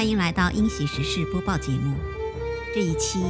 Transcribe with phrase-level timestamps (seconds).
[0.00, 1.94] 欢迎来到英喜时事播报节目。
[2.74, 3.20] 这一期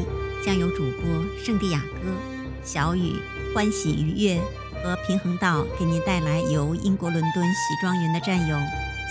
[0.47, 2.15] 将由主播圣地亚哥、
[2.63, 3.15] 小雨、
[3.53, 4.41] 欢喜愉悦
[4.81, 8.57] 和平衡道给您带来由英国伦敦喜庄园的战友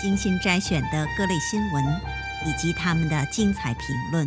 [0.00, 1.84] 精心摘选的各类新闻
[2.46, 4.26] 以及他们的精彩评论。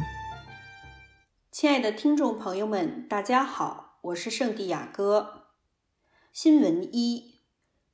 [1.51, 5.47] 亲爱的听众朋友们，大家好，我是圣地亚哥。
[6.31, 7.39] 新闻一：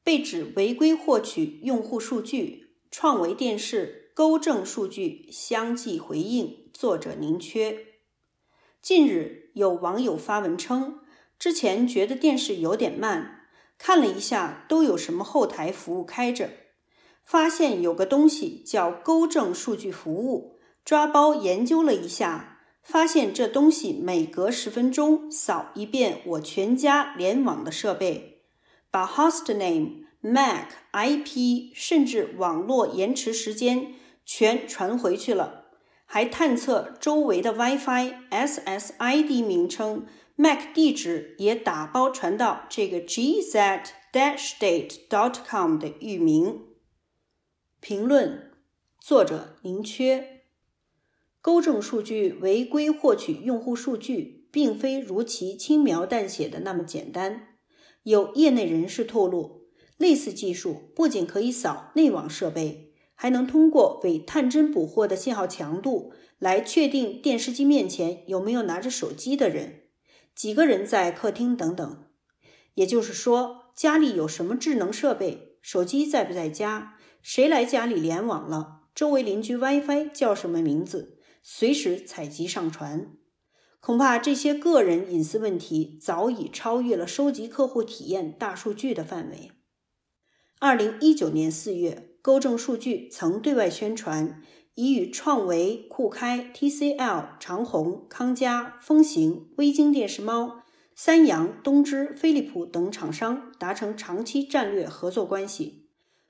[0.03, 7.85] 被指违规获取用户数据，创维电视勾证数据相继回应，作者宁缺。
[8.81, 10.99] 近日有网友发文称，
[11.39, 13.45] 之前觉得电视有点慢，
[13.77, 16.49] 看了一下都有什么后台服务开着，
[17.23, 22.59] 发现有个东西叫勾证数据服务，抓包研究了一下。
[22.83, 28.41] 发现这东西每隔十分钟扫一遍我全家联网的设备，
[28.91, 33.93] 把 hostname、MAC、IP 甚至网络延迟时间
[34.31, 35.71] 全传回去了，
[36.05, 40.05] 还探测周围的 WiFi、SSID 名称、
[40.37, 46.61] MAC 地址也打包传到这个 gz-state.com 的域名。
[47.79, 48.51] 评论：
[49.01, 50.43] 作者宁缺。
[51.41, 57.47] 勾证数据违规获取用户数据，并非如其轻描淡写的那么简单。
[58.03, 59.63] 有业内人士透露，
[59.97, 62.88] 类似技术不仅可以扫内网设备，
[63.21, 69.81] 还能通过伪探针捕获的信号强度来确定电视机面前有没有拿着手机的人，
[70.33, 72.05] 几个人在客厅等等。
[72.75, 81.17] 也就是说，家里有什么智能设备，手机在不在家，谁来家里联网了，周围邻居 WiFi 叫什么名字。
[81.43, 83.11] 随时采集上传，
[83.81, 89.51] 恐怕这些个人隐私问题早已超越了收集客户体验大数据的范围。
[90.59, 94.41] 二零一九年四月，勾正数据曾对外宣传，
[94.75, 100.63] 已与创维、酷开、TCL、长虹、康佳、风行、微鲸电视猫、
[100.95, 105.85] 三洋、东芝、飞利浦等厂商达成长期战略合作关系，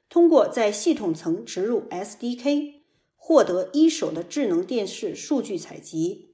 [0.09, 2.79] 通过在系统层植入 SDK。
[3.21, 6.31] 获得一手的智能电视数据采集，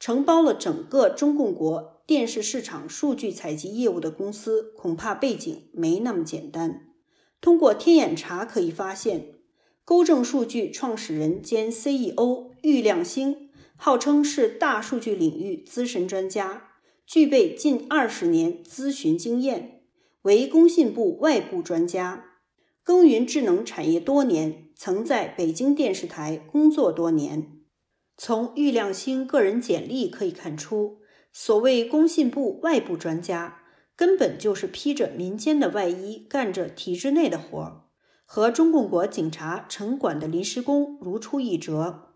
[0.00, 6.85] 承包了整个中共国电视市场数据采集业务的公司，恐怕背景没那么简单。
[7.40, 9.34] 通过天眼查可以发现，
[9.84, 16.70] 勾证数据创始人兼 CEO 郁亮星号称是大数据领域资深专家，
[17.06, 19.82] 具备近二十年咨询经验，
[20.22, 22.24] 为工信部外部专家。
[22.82, 27.52] 耕耘智能产业多年，曾在北京电视台工作多年。
[28.16, 30.98] 从郁亮星个人简历可以看出，
[31.32, 33.58] 所谓工信部外部专家，
[33.96, 37.84] 根本就是披着民间的外衣，干着体制内的活儿，
[38.26, 42.12] 和中共国警察城管的临时工如出一辙。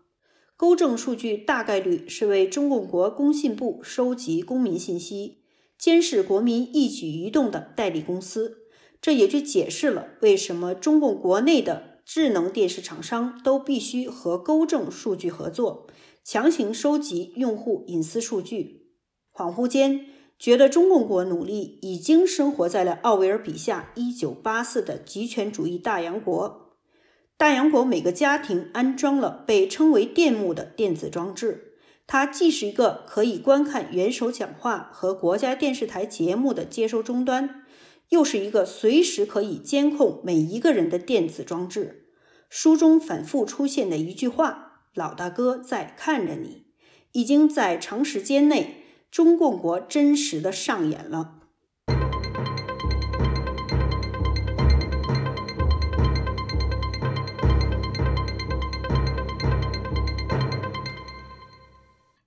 [0.55, 5.39] 勾证数据大概率是为中共国工信部收集公民信息、
[5.75, 8.59] 监视国民一举一动的代理公司。
[9.01, 15.87] 这也就解释了为什么中共国内的智能电视厂商都必须和勾证数据合作，
[16.23, 18.91] 强行收集用户隐私数据。
[19.33, 20.05] 恍惚间，
[20.41, 26.73] 觉得中共国努力已经生活在了奥威尔笔下《一九八四》的极权主义大洋国。
[27.37, 31.75] 大洋国每个家庭安装了被称为电幕的电子装置，
[32.07, 37.63] 它既是一个可以观看元首讲话和国家电视台节目的接收终端。
[38.09, 42.07] 又是一个随时可以监控每一个人的电子装置。
[42.49, 46.65] 书中反复出现的一句话：“老大哥在看着你”，
[47.13, 48.80] 已经在长时间内
[49.11, 51.37] 中共国真实的上演了。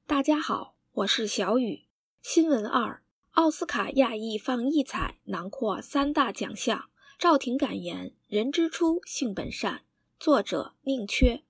[0.07, 1.87] 大家好，我是小雨。
[2.21, 3.03] 新闻二。
[3.33, 9.85] 奥斯卡亚裔放异彩囊括三大奖项，赵婷感言：“人之初，性本善。”
[10.21, 11.43] 作者宁缺。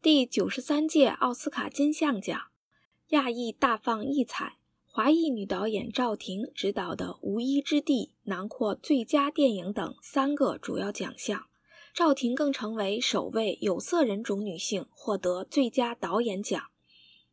[0.00, 2.46] 第九十三届奥斯卡金像奖，
[3.08, 4.56] 亚裔大放异彩，
[4.86, 11.46] 华裔女导演赵婷执导的《无依之地》囊括最佳电影等三个主要奖项，
[11.92, 16.70] 赵婷更成为首位有色人种女性获得最佳导演奖。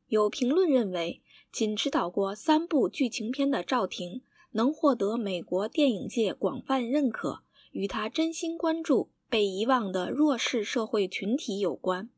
[0.08, 1.22] 有评论认为，
[1.54, 4.22] 仅执导过三部剧情片的赵婷
[4.52, 12.10] 能获得美国电影界广泛认可，与她真心关注被遗忘的弱势社会群体有关。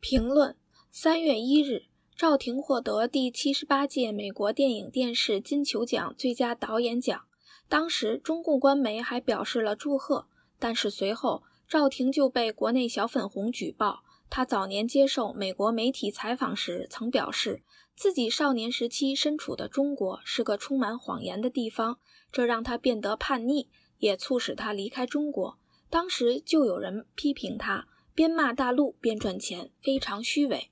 [0.00, 0.56] 评论：
[0.90, 1.84] 三月一日，
[2.16, 7.24] 赵婷获得第七十八届美国电影电视金球奖最佳导演奖，
[7.68, 10.28] 当时中共官媒还表示了祝贺，
[10.60, 14.04] 但是随后赵婷就被国内小粉红举报。
[14.30, 17.62] 他早年接受美国媒体采访时曾表示，
[17.96, 21.98] 自己少年时期身处的中国是个充满谎言的地方，
[22.30, 23.68] 这让他变得叛逆，
[23.98, 25.58] 也促使他离开中国。
[25.90, 30.70] 当时就有人批评他，边骂大陆边赚钱，非常虚伪。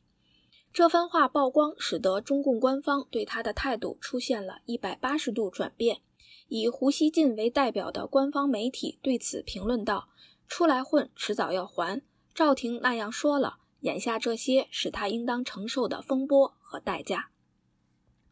[0.73, 6.01] 这番话曝光，使得中共官方对他的态度出现了一百八十度转变。
[6.49, 10.09] 以胡锡进为代表的官方媒体对此评论道
[10.49, 12.01] ：“出来混，迟早要还。
[12.35, 17.29] 赵婷那样说了，眼下这些是他应当承受的风波和代价。”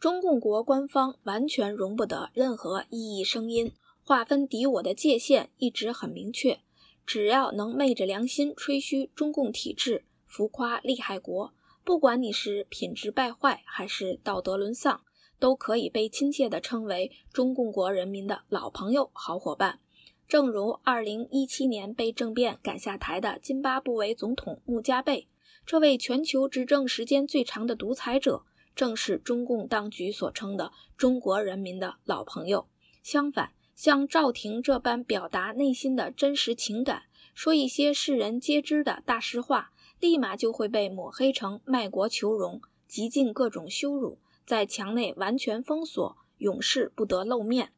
[0.00, 6.60] 中共国官方完全容不得任何异议声音，划分敌我的界限一直很明确。
[7.04, 11.52] 只要能昧着良心吹嘘中共体制，浮夸利害国，
[11.84, 15.02] 不管你是品质败坏还是道德沦丧。
[15.40, 19.80] 都可以被亲切地称为中共国人民的老朋友、好伙伴。
[20.28, 25.28] 正如2017年被政变赶下台的津巴布韦总统穆加贝，
[25.64, 28.44] 这位全球执政时间最长的独裁者，
[28.76, 32.68] 正是中共当局所称的中国人民的老朋友。
[33.02, 37.04] 相反，像赵婷这般表达内心的真实情感，
[37.34, 44.18] 说一些世人皆知的大实话，立马就会被抹黑成卖国求荣，极尽各种羞辱。
[44.46, 47.70] 在墙内完全封锁，永世不得露面。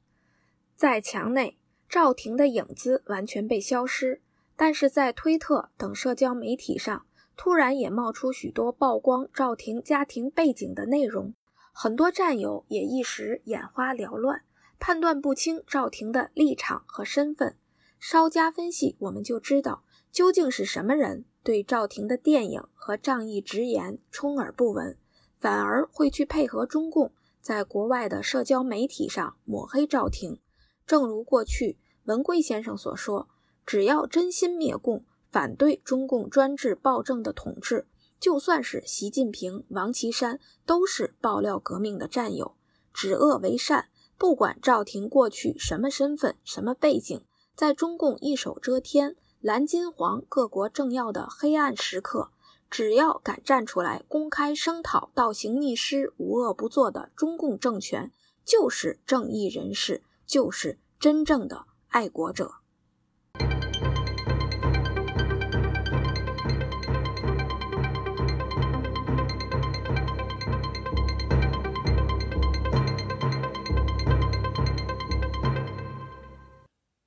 [0.75, 1.59] 在墙内，
[1.89, 4.23] 赵婷的影子完全被消失，
[4.57, 7.05] 但是在推特等社交媒体上，
[7.37, 11.35] 突然也冒出许多曝光赵婷家庭背景的内容。
[11.73, 14.43] 很多战友也一时眼花缭乱，
[14.79, 17.57] 判断不清赵婷的立场和身份。
[17.99, 24.97] 稍加分析，我们就知道究竟是什么人对赵婷的电影和仗义直言充耳不闻。
[25.39, 27.11] 反而会去配合中共
[27.41, 30.39] 在国外的社交媒体上抹黑赵婷，
[30.87, 33.29] 正如过去文贵先生所说，
[33.67, 37.89] 只要真心灭共，反对中共专制暴政的统治，
[38.21, 42.55] 就算是习近平、王岐山，都是爆料革命的战友。
[42.95, 47.21] 止恶为善，不管赵婷过去什么身份、什么背景，
[47.57, 52.31] 在中共一手遮天、蓝金黄各国政要的黑暗时刻。
[52.71, 58.13] 只要敢站出来公开声讨倒行逆施、无恶不作的中共政权，
[58.45, 62.53] 就是正义人士，就是真正的爱国者。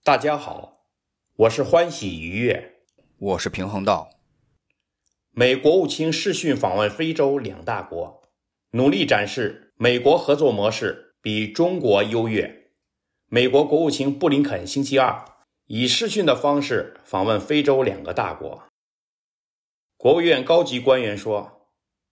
[0.03, 0.84] 大家好，
[1.37, 2.75] 我是欢喜愉悦，
[3.17, 4.09] 我是平衡道。
[5.31, 8.21] 美国务卿视讯访问非洲两大国，
[8.71, 12.69] 努力展示美国合作模式比中国优越。
[13.27, 15.25] 美国国务卿布林肯星期二
[15.67, 18.63] 以视讯的方式访问非洲两个大国。
[19.97, 21.67] 国务院高级官员说，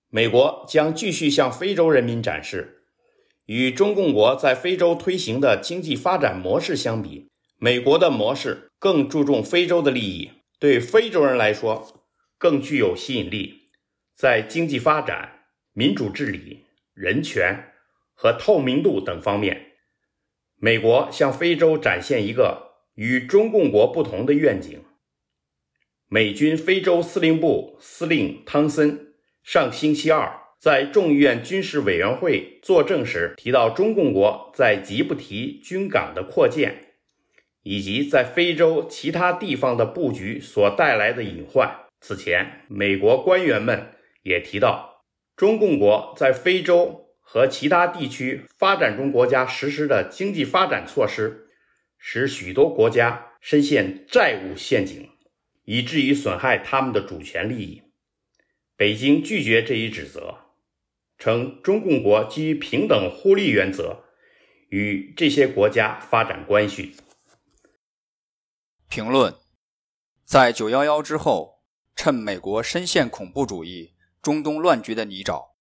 [0.10, 2.84] 美国将继续向非洲人民展示，
[3.46, 12.04] 与中共国在非洲推行的经济发展模式相比，美国的模式更注重非洲的利益，对非洲人来说，
[12.38, 13.70] 更具有吸引力，
[14.14, 17.72] 在经济发展、民主治理、人权
[18.14, 19.68] 和透明度等方面，
[20.58, 24.84] 美国向非洲展现一个与中共国不同的愿景。
[26.10, 29.14] 美军非洲司令部司令汤森
[29.46, 36.93] 上星期二在众议院军事委员会作证时提到，中共国在吉布提军港的扩建
[37.64, 41.76] 以及在非洲其他地方的布局所带来的隐患。
[42.00, 45.06] 此前，美国官员们也提到，
[45.36, 51.48] 中共国在非洲和其他地区发展中国家实施的经济发展措施，
[51.98, 55.10] 使许多国家深陷债务陷阱，
[55.64, 57.82] 以至于损害他们的主权利益。
[58.76, 60.40] 北京拒绝这一指责，
[61.18, 64.04] 称中共国基于平等互利原则
[64.68, 66.96] 与这些国家发展关系。
[68.94, 69.36] 评论：
[70.24, 71.64] 在九幺幺之后。
[71.96, 75.54] 趁美国深陷恐怖主义、中东乱局的泥沼，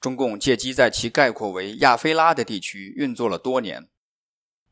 [0.00, 3.88] 中共借机在其概括为亚非拉的地区运作了多年，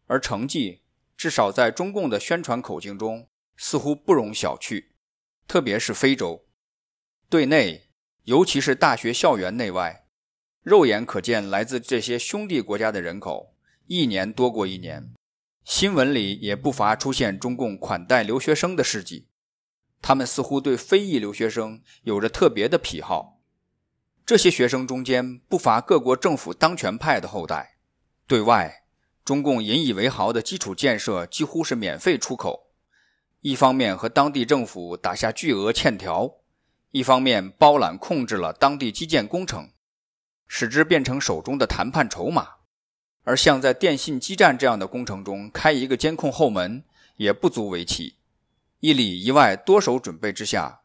[0.06, 0.82] 而成绩
[1.16, 4.86] 至少在中共的宣传口径中似乎不容小觑。
[5.46, 6.44] 特别是非洲，
[7.28, 7.88] 对内，
[8.24, 10.06] 尤其是大学校园内外，
[10.62, 13.54] 肉眼可见来自这些兄弟国家的人口
[13.86, 15.14] 一年多过一年，
[15.64, 19.28] 新闻里也不乏出现中共款待留学生的事迹。
[20.02, 23.40] 他们似乎对非裔留学生有着特别的癖好，
[24.26, 27.78] 这些学生中间不乏各国政府当权派的后代。
[28.26, 28.84] 对外，
[29.24, 32.74] 中共引以为豪的基础建设几乎是免费出口，
[33.40, 36.30] 一方面和当地政府打下巨额欠条，
[36.90, 39.70] 一方面包揽控制了当地基建工程，
[40.46, 42.63] 使之变成手中的谈判筹码；
[43.24, 46.84] 而像在电信基站这样的工程中开一个监控后门，
[47.16, 48.16] 也不足为奇。
[48.80, 50.82] 一里一外多手准备之下，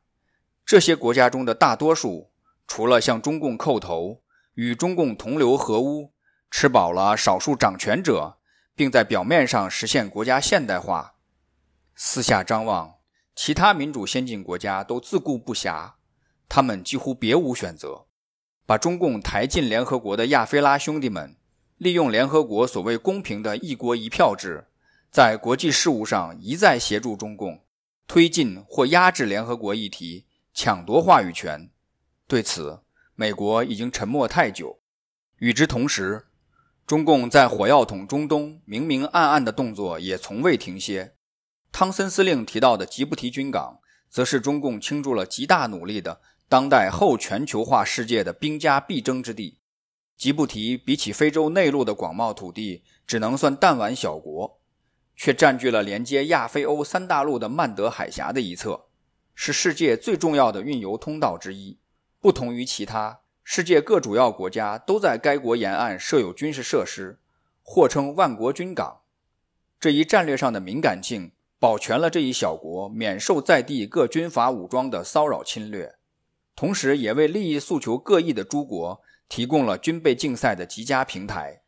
[0.65, 2.31] 这些国家中的大多数，
[2.65, 4.21] 除了向中共叩头、
[4.53, 6.13] 与中共同流合污、
[6.49, 8.37] 吃饱了少数掌权者，
[8.73, 11.15] 并在表面上实现国家现代化，
[11.93, 12.95] 四下张望，
[13.35, 15.91] 其他民主先进国家都自顾不暇，
[16.47, 18.05] 他们几乎别无选择，
[18.65, 21.35] 把中共抬进联合国的亚非拉兄弟们，
[21.79, 24.65] 利用联合国所谓公平的一国一票制，
[25.09, 27.61] 在国际事务上一再协助中共。
[28.05, 31.69] 推进或压制联合国议题，抢夺话语权。
[32.27, 32.81] 对此，
[33.15, 34.79] 美国已经沉默太久。
[35.37, 36.25] 与之同时，
[36.85, 41.13] 中共在火药桶中东明明暗暗的动作也从未停歇。
[41.71, 46.19] 汤森司令提到的吉布提军港，则是中共倾注了极大努力的
[46.49, 49.59] 当代后全球化世界的兵家必争之地。
[50.19, 54.59] 吉布提比起非洲内陆的广袤土地，只能算弹丸小国。
[55.15, 58.85] 却占据了连接亚非欧三大陆的曼德海峡的一侧，
[59.33, 61.77] 是世界最重要的运油通道之一。
[62.21, 67.19] 不同于其他，世界各主要国家都在该国沿岸设有军事设施，
[67.61, 69.01] 或称万国军港。
[69.77, 75.95] 这一战略上的敏感性，保全了这一小国免受在地各军阀武装的骚扰侵略，
[76.55, 81.61] 同时也为利益诉求各异的诸国提供了军备竞赛的极佳平台。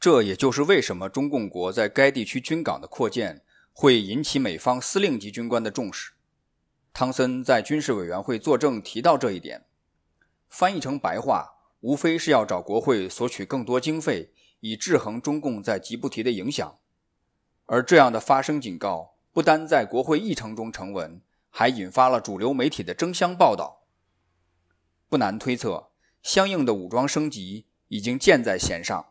[0.00, 6.12] 这也就是为什么中共国在该地区军港的扩建会引起美方司令级军官的重视。
[6.92, 9.66] 汤森在军事委员会作证提到这一点，
[10.48, 16.78] 翻译成白话，无非是要找国会索取更多经费，以制衡中共在吉布提的影响。
[17.66, 21.20] 而这样的发声警告，不单在国会议程中成文，
[21.50, 23.86] 还引发了主流媒体的争相报道。
[25.08, 25.89] 不难推测，
[26.22, 29.06] 相应的武装升级已经箭在弦上。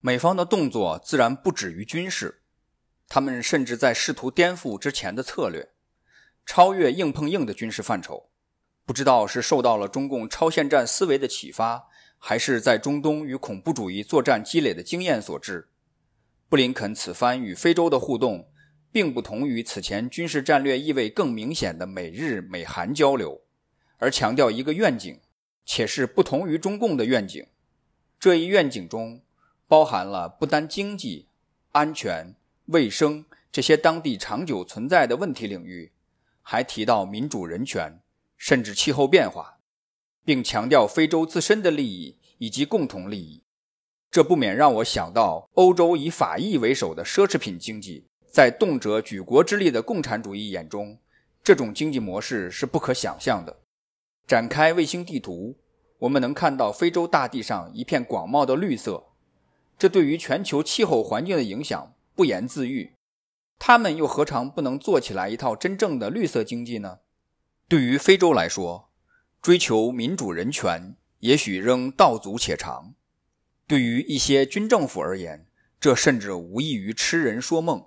[0.00, 2.42] 美方的动作自然不止于军事，
[3.08, 5.70] 他们甚至在试图颠覆之前的策略，
[6.44, 8.30] 超越硬碰硬的军事范畴。
[8.84, 11.88] 不知道是受到了中共超限战思维的启发，
[12.18, 15.70] 还是在中东与恐怖主义作战积累的经验所致。
[16.48, 18.48] 布林肯此番与非洲的互动，
[18.92, 23.42] 并不同于此前军事战略意味更明显的美日美韩交流，
[23.98, 25.20] 而强调一个愿景，
[25.66, 27.44] 且是不同于中共的愿景。
[28.18, 29.20] 这一愿景中，
[29.68, 31.28] 包含了不单经济、
[31.72, 32.34] 安全、
[32.66, 35.92] 卫生这些当地长久存在的问题领域，
[36.40, 38.00] 还提到民主、人权，
[38.36, 39.58] 甚至气候变化，
[40.24, 43.42] 并强调非洲自身的利益以及共同利益。
[44.10, 50.98] 这不免让我想到，欧洲以法意为首的奢侈品经济，在动辄举国之力的共产主义眼中，
[51.42, 53.65] 这种经济模式是不可想象的。
[54.26, 55.56] 展开卫星地图，
[55.98, 59.04] 我们能看到非洲大地上一片广袤的绿色。
[59.78, 62.94] 这对于全球气候环境的影响不言自喻，
[63.58, 66.98] 他们又何尝不能做起来一套真正的绿色经济呢？
[67.68, 68.90] 对于非洲来说，
[69.40, 72.94] 追求民主人权也许仍道阻且长；
[73.68, 75.46] 对于一些军政府而言，
[75.78, 77.86] 这甚至无异于痴人说梦。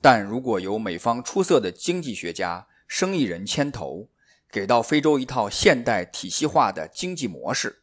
[0.00, 4.08] 但如果由美方出色的经济学家、生意人牵头，
[4.50, 7.82] 给到非洲一套现代体系化的经济模式，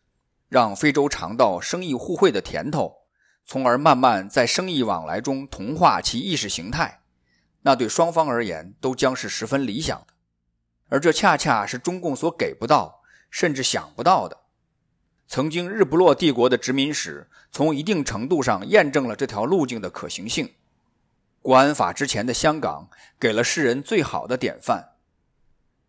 [0.50, 2.96] 让非洲尝到生意互惠的甜头。
[3.46, 7.02] 从而慢慢在生意往来中同化其意识形态，
[7.62, 10.14] 那对双方而言都将是十分理想的，
[10.90, 14.36] 而这恰恰是中共所给不到，甚至想不到的。
[15.28, 20.56] 曾经日不落帝国的殖民史，从一定程度上验证了这条路径的可行性。
[21.44, 24.95] 国安法之前的香港，给了世人最好的典范。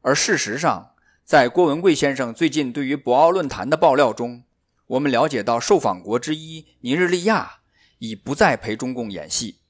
[0.06, 0.94] 而事实上，
[1.24, 4.44] 在郭文贵先生最近对于博鳌论坛的爆料中，
[4.86, 7.58] 我们了解到，受访国之一尼日利亚
[7.98, 9.62] 已不再陪中共演戏，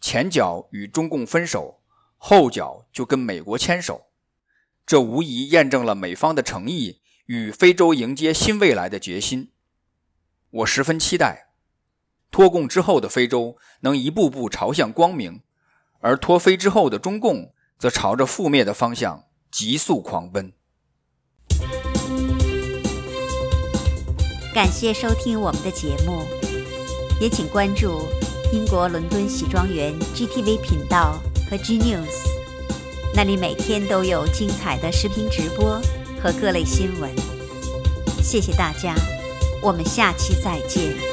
[0.00, 1.82] 前脚与中共分手，
[2.16, 4.06] 后脚就跟美国牵手，
[4.84, 9.52] 这无疑验证了美方的诚意与非洲迎接新未来的决心。
[10.50, 11.52] 我十分期待，
[12.32, 15.42] 脱共之后的非洲能一步步朝向光明，
[16.00, 20.52] 而脱非之后的中共则朝着覆灭的方向急速狂奔。
[24.52, 26.24] 感谢收听我们的节目，
[27.20, 28.02] 也请关注
[28.52, 32.28] 英国伦敦喜庄园 GTV 频道和 G News，
[33.14, 35.80] 那里每天都有精彩的视频直播
[36.20, 37.10] 和各类新闻。
[38.22, 38.94] 谢谢大家，
[39.62, 41.09] 我们下期再见。